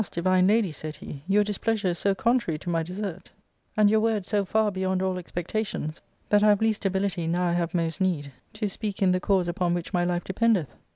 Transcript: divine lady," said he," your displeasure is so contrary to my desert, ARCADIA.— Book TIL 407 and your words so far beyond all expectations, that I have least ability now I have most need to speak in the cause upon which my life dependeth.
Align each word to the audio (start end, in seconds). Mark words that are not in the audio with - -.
divine 0.09 0.47
lady," 0.47 0.71
said 0.71 0.95
he," 0.95 1.21
your 1.27 1.43
displeasure 1.43 1.89
is 1.89 1.99
so 1.99 2.15
contrary 2.15 2.57
to 2.57 2.71
my 2.71 2.81
desert, 2.81 3.29
ARCADIA.— 3.77 3.77
Book 3.77 3.83
TIL 3.83 3.85
407 3.85 3.85
and 3.85 3.89
your 3.91 3.99
words 3.99 4.27
so 4.27 4.45
far 4.45 4.71
beyond 4.71 5.01
all 5.03 5.19
expectations, 5.19 6.01
that 6.29 6.41
I 6.41 6.47
have 6.49 6.59
least 6.59 6.87
ability 6.87 7.27
now 7.27 7.43
I 7.45 7.53
have 7.53 7.75
most 7.75 8.01
need 8.01 8.31
to 8.53 8.67
speak 8.67 9.03
in 9.03 9.11
the 9.11 9.19
cause 9.19 9.47
upon 9.47 9.75
which 9.75 9.93
my 9.93 10.03
life 10.03 10.23
dependeth. 10.23 10.73